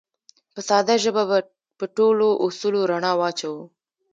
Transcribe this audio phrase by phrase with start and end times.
[0.53, 1.37] په ساده ژبه به
[1.77, 3.63] په ټولو اصولو رڼا واچوو